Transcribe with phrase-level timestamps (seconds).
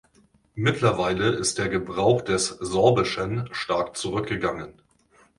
[0.55, 4.81] Mittlerweile ist der Gebrauch des Sorbischen stark zurückgegangen.